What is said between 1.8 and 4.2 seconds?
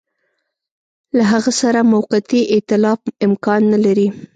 موقتي ایتلاف امکان نه لري.